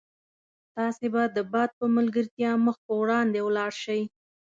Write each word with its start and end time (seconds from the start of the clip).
تاسي 0.75 1.07
به 1.13 1.23
د 1.35 1.37
باد 1.51 1.69
په 1.79 1.85
ملګرتیا 1.95 2.51
مخ 2.65 2.77
په 2.85 2.93
وړاندې 3.01 3.39
ولاړ 3.47 3.71
شئ. 3.83 4.01